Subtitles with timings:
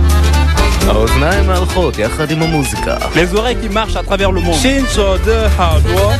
[0.89, 2.97] האוזניים הלכות יחד עם המוזיקה.
[3.15, 4.55] Les oreilles qui marchent à travers le monde.
[4.55, 6.15] 行走的耳朵，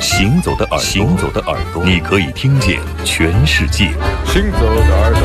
[0.00, 3.94] 行走的耳朵，行走的耳朵，你可以听见全世界。
[4.26, 5.22] 行走的耳朵。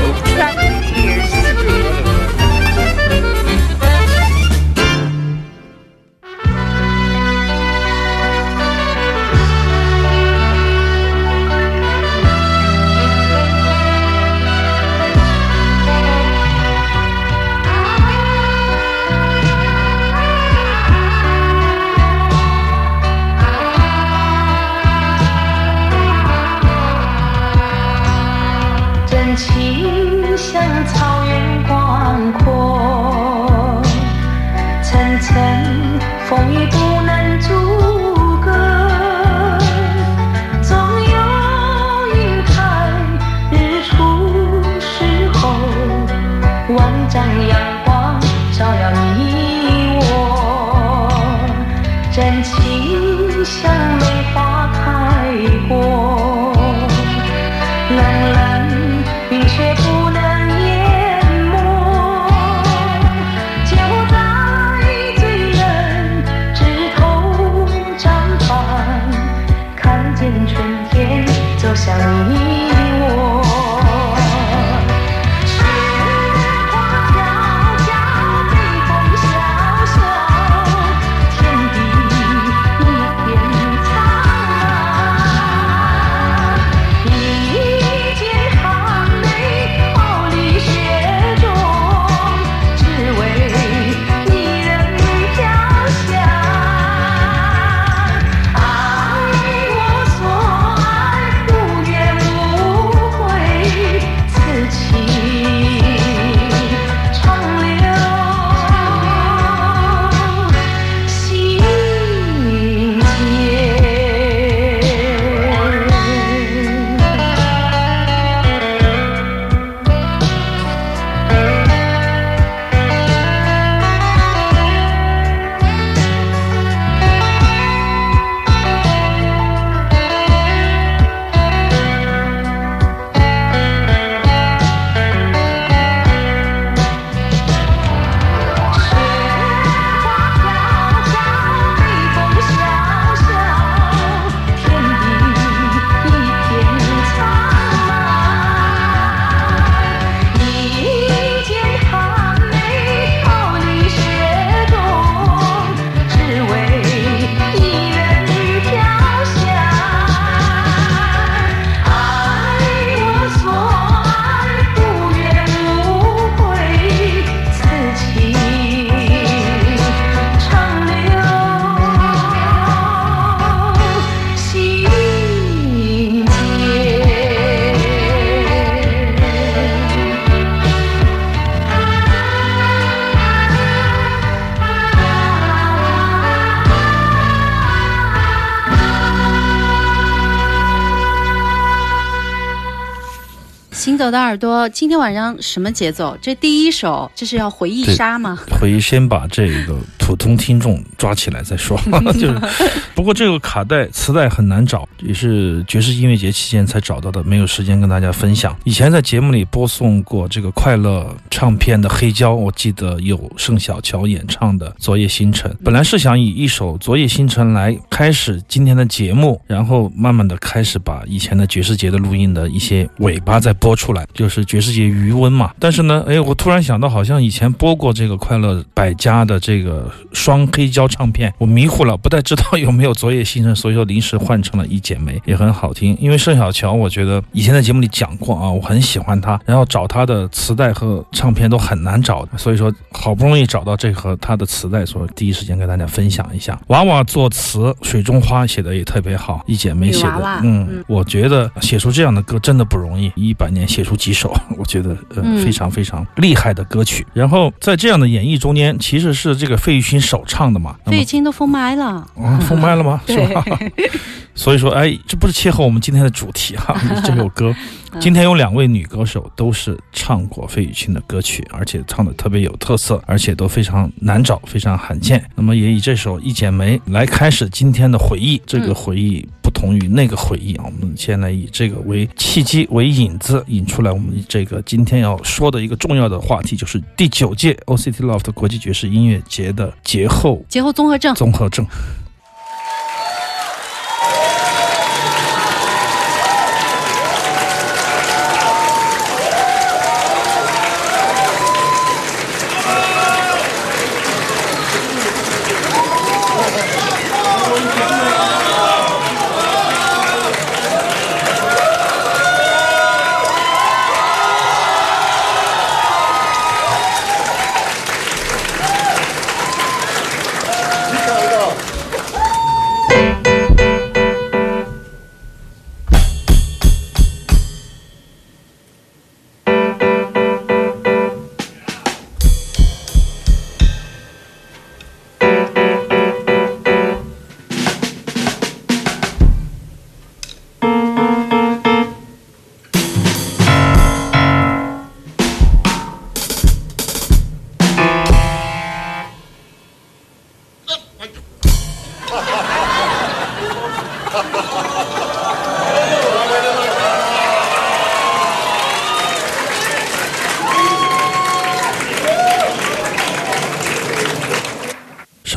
[193.97, 196.19] 走的耳朵，今天晚上什么节奏？
[196.21, 198.37] 这第一首，这是要回忆杀吗？
[198.61, 199.79] 回忆，先把这个
[200.09, 201.79] 普通听众抓起来再说。
[202.19, 202.41] 就是，
[202.97, 208.57] 不过这个卡带、磁带很难找，也是爵士音乐节期间才找到的，没有时间跟大家分享。
[208.65, 215.51] 以前在节目里播送过这个快乐唱片的黑胶，我记得有盛小乔演唱的《昨夜星辰》。
[215.63, 223.93] 本来是想以一首《昨夜星辰》来开始今天的节目，然后慢慢的开始把以前的爵士节的录音的一些尾巴再播出。
[223.93, 235.97] 来就是爵士节余温嘛，但是呢，哎，我突然想到，好像以前播过这个快乐百家的这个双黑胶唱片，我迷糊了，不太知道有没有昨夜星辰，所以说临时换成了一剪梅，也很好听。
[236.01, 246.59] 因为盛小乔，我觉得以前在节目里讲过啊，我很喜欢他，然后找他的磁带和唱片都很难找的，所以说好不容易找到这盒他的磁带，所以第一时间跟大家分享一下。
[246.69, 253.69] 娃娃作词，水中花写的也特别好，一剪梅写的，嗯，我觉得写出这样的歌真的不容易，一百年。
[253.69, 257.07] 写出几首，我觉得呃非常非常厉害的歌曲。
[257.13, 260.77] 然后在这样的演绎中间，其实是这个费玉群首唱的嘛。
[260.87, 263.01] 费玉清都封麦了，啊，封麦了吗？
[263.07, 263.45] 是对吧？
[264.35, 266.75] 所以说，哎，这不是切合我们今天的主题哈、
[267.05, 267.55] 这首歌。
[267.99, 275.25] 今天有两位女歌手都是唱过费玉清的歌曲，而且唱的特别有特色，而且都非常难找，非常罕见。
[275.35, 278.41] 那么也以这首《一剪梅》来开始今天的回忆。
[278.47, 291.13] 这个回忆不同于那个回忆啊，我们先来以这个为契机为引子，引出来我们这个今天要说的一个重要的话题，就是第九届 OCT Loft 国际爵士音乐节的节后节后综合症。
[291.17, 291.67] 综合症。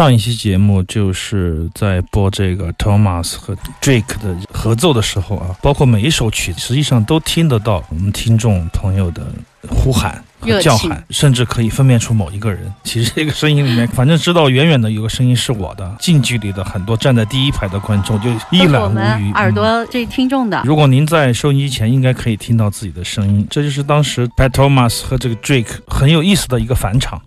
[0.02, 9.22] 上一期节目就是在播这个 Thomas 和 Drake 的合奏的时候啊，包括每一首曲，实际上都听得到我们听众朋友的
[9.70, 12.74] 呼喊和叫喊，甚至可以分辨出某一个人。
[12.84, 19.32] 其实这个声音里面，反正知道远远的有个声音是我的，近距离的很多站在第一排的观众就一览无余。
[19.34, 23.46] 耳嗯朵这听众的，如果您在收音机前，应该可以听到自己的声音。
[23.52, 27.22] 这就是当时 Pat Thomas 和这个 Drake 很有意思的一个返场。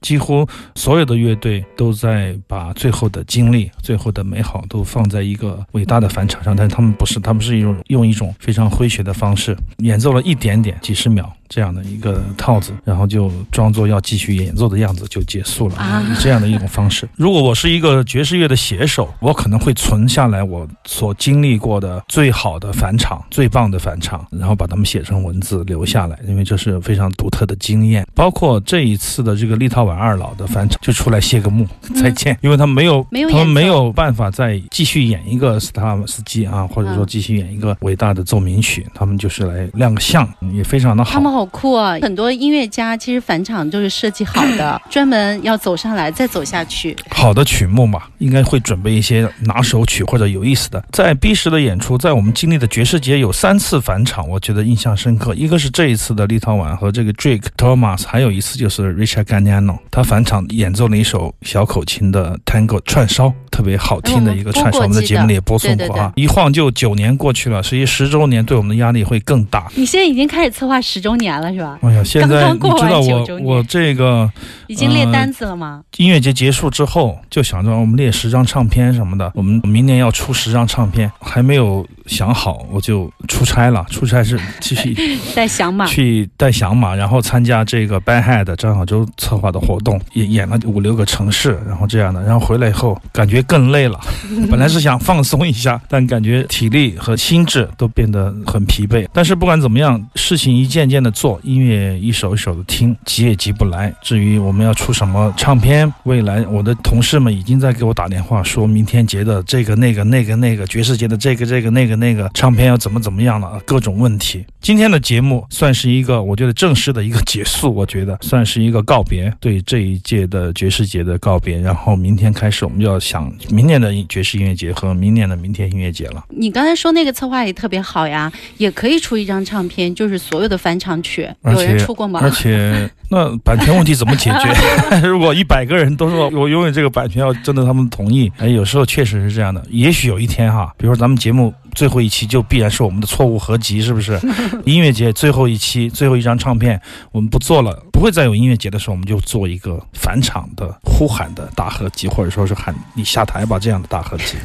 [0.00, 16.02] 几乎所有的乐队都在把最后的精力、最后的美好都放在一个伟大的返场上，但他们不是，他们是一种用一种非常诙谐的方式演奏了一点点、几十秒这样的一个套子，然后就装作要继续演奏的样子就结束了，啊。
[16.08, 17.08] 以这样的一种方式。
[17.16, 28.06] 如果我是一个爵士乐的写手，我可能会存下来我所经历过的最好的返场、最棒的返场，然后把它们写成文字留下来，因为这是非常独特的经验。
[28.14, 31.66] 包括这一次的这个立陶宛二老的返场，就出来谢个幕，
[32.00, 37.08] 再见，因为他们没有没有他们没有办法再继续演一个斯塔斯基啊，或者说嗯。
[37.08, 41.96] 继续演一个伟大的奏鸣曲，他们就是来亮个相，嗯也非常的好好酷啊！
[42.02, 46.96] 很多音乐家其实返场都是设计好的， 专门要走上来再走下去。
[47.10, 50.84] 好的曲目嘛，应该会准备一些拿手曲或者有意思的。
[50.90, 55.32] 在 B 十的演出，在我们经历的爵士节有三次返场，我觉得印象深刻。
[55.36, 64.80] 一个是这一次的立陶宛和这个 Drake Thomas，还有一次就是 Richard Gagnano，他返场演奏了一首小口琴的 Tango 串烧，特别好听的一个串烧。
[64.80, 66.12] 哎我们的节目里也播送过啊。
[66.16, 69.68] 一晃就九年过去了，所以十周年对我们的压力会更大。
[69.76, 71.78] 你现在已经开始策划十周年了是吧？
[71.82, 74.30] 哎呀，现在你知道9周年我我这个
[74.66, 75.82] 已经列呃单子了吗？
[75.98, 83.84] 音乐节结束之后，就想着我们列十张唱片什么的，我们明年要出十张唱片，还没有想好，我就出差了。
[83.90, 84.96] 出差是继续
[85.34, 85.86] 带响马？
[85.86, 93.98] 去带响马，然后参加这个 Bad Head 张小舟策划的活动，也演了五六个城市，然后这样的，然后回来以后感觉更累了。
[94.50, 99.06] 本来是想放松一下，但感觉体力和心智都变得很疲惫。
[99.12, 103.92] 但是不管怎么样，事情一件件的做，音乐一首一首的听，急也急不来。
[104.00, 114.46] 至于我们要出什么唱片，未来我的同事们已经在给我打电话，说明天节的这个那个那个那个爵士节的这个这个那个那个唱片要怎么怎么样了，各种问题。
[114.60, 121.58] 今天的节目算是一个我觉得正式的一个结束，我觉得算是一个告别，对这一届的爵士节的告别。
[121.58, 126.24] 然后明天开始，我们就要想明年的爵士音乐节和明年的明天音乐节了。
[126.28, 132.20] 你刚才说那个策划也特别好呀，也可以出一张唱片，就是所有的翻唱曲，而有人且出过吗？
[132.22, 135.00] 而且， 那版权问题怎么解决？
[135.08, 139.64] 如果一百个人都说我拥有这个版权，要征得他们同意，哎，有时候确实是这样的。
[139.70, 144.20] 也许有一天哈，比如说咱们节目最后一期就必然是我们的错误合集，是不是？
[144.64, 146.80] 音乐节最后一期最后一张唱片
[147.12, 154.36] 我们不做了，不会再有音乐节的时候，我们就做一个返场的呼喊的大合集，或者说是喊你下台吧这样的大合集。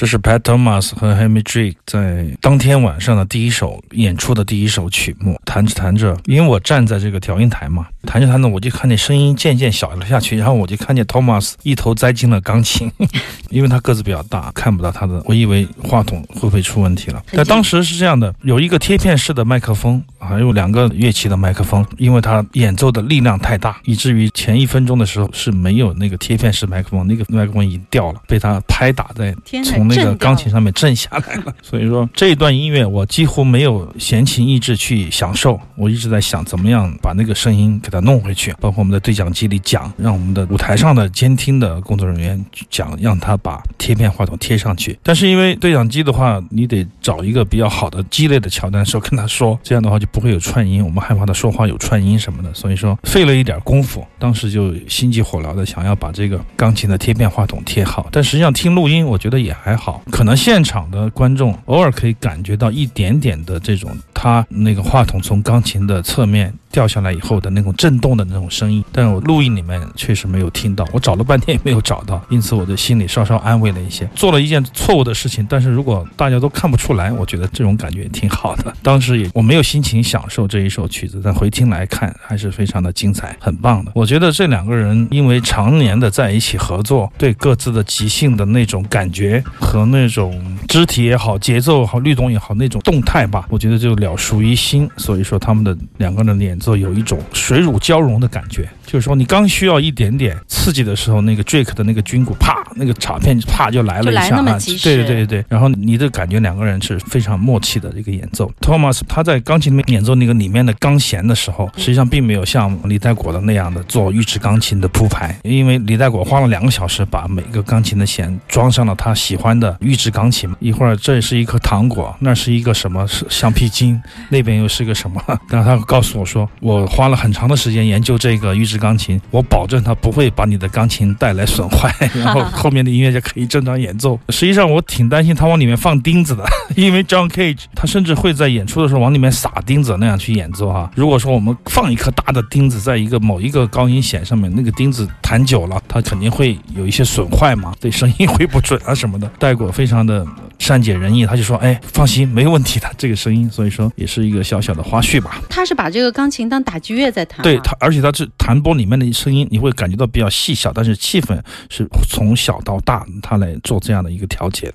[0.00, 5.38] 这是 Pat Thomas 和 Hemi Drake 在当天晚上的第一首演出的第一首曲目。
[5.44, 12.90] 弹着弹着，因为我站在这个调音台嘛，弹着弹着我就看见声音渐渐小了下去，然后我就看见 Thomas 一头栽进了钢琴，
[13.50, 15.22] 因为他个子比较大，看不到他的。
[15.26, 17.22] 我以为话筒会不会出问题了？
[17.32, 31.54] 但当时是这样的，有一个贴片式的麦克风，还有两个乐器的麦克风，因为他演奏的力量太大，以至于前一分钟的时候是没有那个贴片式麦克风，那个麦克风已经掉了，被他拍打在从那个钢琴上面震下来了。
[31.62, 44.96] 所以说这一段音乐我几乎没有闲情逸致去享受，我一直在想怎么样把那个声音给它弄回去，包括我们在对讲机里讲，让我们的舞台上的监听的工作人员讲，让他把贴片话筒贴上去。
[45.02, 54.06] 但是因为对讲机的话，你得找一个比较好的激烈的桥段的时候跟他说，这样的话就不会有串音，我们害怕他说话有串音什么的，所以说费了一点功夫。
[54.18, 74.08] 当时就心急火燎的想要把这个钢琴的贴片话筒贴好，但实际上听录音我觉得也还好，可能现场的观众偶尔可以感觉到一点点的这种他那个话筒从钢琴的侧面掉下来以后的那种震动的那种声音，但我录音里面确实没有听到，我找了半天也没有找到，因此我的心里稍稍安慰了一些。
[74.14, 78.72] 做了一件错误的事情，但是如果大家都看不出来，我觉得这种感觉也挺好的。
[78.82, 83.90] 当时也我没有心情享受这一首曲子，但回听来看还是非常的精彩，很棒的。
[83.94, 94.88] 我觉得这两个人因为常年的在一起合作，对各自的即兴的那种感觉和那种肢体也好、节奏也好、律动也好那种动态吧，我觉得就了熟于心。
[94.96, 98.68] 所以说他们的两个人的演奏有一种水乳交融的感觉。
[98.86, 104.58] 就是说，你刚需要一点点刺激的时候，那个 Drake 的那个军鼓，啪，那个镲片啪就来了一下啊！
[104.82, 108.52] 对对对对，然后你的感觉两个人是非常默契的一个演奏。
[108.60, 120.52] Thomas 他在钢琴里面演奏那个里面的钢弦的时候，实际上并没有像李代果的那样的做预制钢琴的铺排，因为李代果花了两个小时把每个钢琴的弦装上了他喜欢的预制钢琴。
[120.58, 125.22] 一会儿这是一颗糖果，那是一个什么是橡皮筋，那边又是个什么？
[125.48, 134.18] 然后他告诉我说，我花了很长的时间研究这个预制钢琴，我保证它不会把你的钢琴带来损坏， 然后后面的音乐就可以正常演奏。
[134.28, 136.44] 实际上我挺担心他往里面放钉子的，
[136.76, 140.90] 因为 John Cage 他甚至会在演出的时候往里面撒钉子那样去演奏啊。
[140.94, 149.30] 如果说我们放一颗大的钉子在一个某一个高音弦上面，那个钉子弹久了，它肯定会有一些损坏嘛，对声音会不准啊什么的。
[149.38, 150.26] 戴果非常的
[150.58, 155.40] 善解人意，他就说，哎，放心，没问题的这个声音，所以说也是一个小小的花絮吧。
[155.48, 164.72] 他是把这个钢琴当打击乐在弹、啊，对它，而且它是弹拨里面的声音，你会感觉到比较细小，但是气氛是从小到大，它来做这样的一个调节。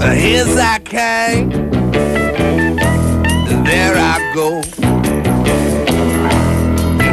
[0.00, 1.50] Here's I came,
[3.64, 4.60] there I go.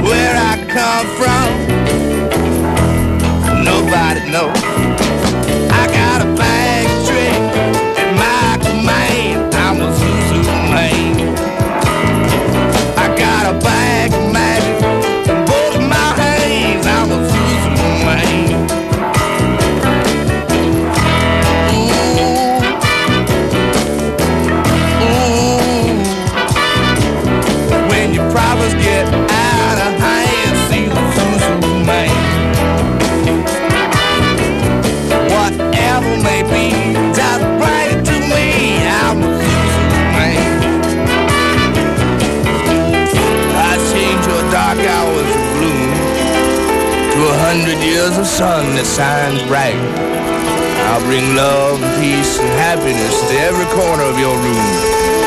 [0.01, 1.49] Where I come from,
[3.63, 4.64] nobody knows.
[48.25, 49.77] Sun that shines bright.
[50.89, 54.67] I'll bring love peace and happiness to every corner of your room.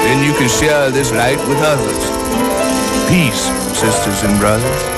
[0.02, 2.02] Then you can share this light with others.
[3.08, 3.46] Peace,
[3.78, 4.97] sisters and brothers.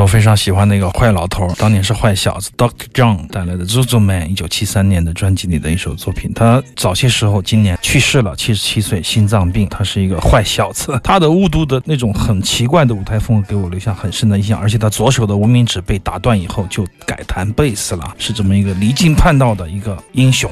[0.00, 6.32] 我非常喜欢的一个坏老头，当年是坏小子 Doctor John 带来的《Zuzu Man》，一九七三年的专辑里的一首作品。
[6.34, 9.66] 他早些时候今年去世了，七十七岁，心脏病。
[9.68, 14.60] 他是一个坏小子，他的雾都的那种很奇怪的舞台风格给我留下很深的印象。
[14.60, 20.50] 而且他左手的无名指被打断以后就改弹贝斯了，是这么一个离经叛道的一个英雄。